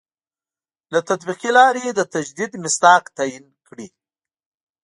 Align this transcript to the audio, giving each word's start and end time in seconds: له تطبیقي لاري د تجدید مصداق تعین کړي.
له 0.93 0.99
تطبیقي 1.09 1.49
لاري 1.57 1.85
د 1.93 2.01
تجدید 2.13 2.51
مصداق 2.63 3.03
تعین 3.17 3.45
کړي. 3.67 3.87